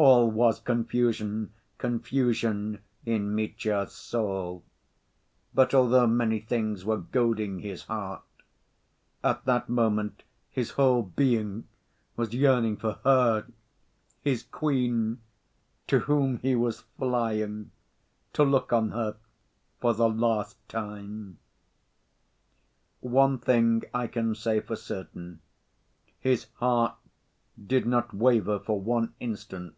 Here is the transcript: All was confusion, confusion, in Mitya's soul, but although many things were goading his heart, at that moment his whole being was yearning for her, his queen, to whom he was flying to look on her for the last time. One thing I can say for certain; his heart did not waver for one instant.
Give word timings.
All 0.00 0.30
was 0.30 0.60
confusion, 0.60 1.52
confusion, 1.76 2.82
in 3.04 3.34
Mitya's 3.34 3.92
soul, 3.92 4.62
but 5.52 5.74
although 5.74 6.06
many 6.06 6.38
things 6.38 6.84
were 6.84 6.98
goading 6.98 7.58
his 7.58 7.82
heart, 7.86 8.22
at 9.24 9.44
that 9.46 9.68
moment 9.68 10.22
his 10.50 10.70
whole 10.70 11.02
being 11.02 11.66
was 12.14 12.32
yearning 12.32 12.76
for 12.76 13.00
her, 13.02 13.46
his 14.22 14.44
queen, 14.44 15.20
to 15.88 15.98
whom 15.98 16.36
he 16.38 16.54
was 16.54 16.84
flying 16.96 17.72
to 18.34 18.44
look 18.44 18.72
on 18.72 18.92
her 18.92 19.16
for 19.80 19.94
the 19.94 20.08
last 20.08 20.56
time. 20.68 21.40
One 23.00 23.40
thing 23.40 23.82
I 23.92 24.06
can 24.06 24.36
say 24.36 24.60
for 24.60 24.76
certain; 24.76 25.40
his 26.20 26.46
heart 26.54 26.94
did 27.66 27.84
not 27.84 28.14
waver 28.14 28.60
for 28.60 28.80
one 28.80 29.12
instant. 29.18 29.74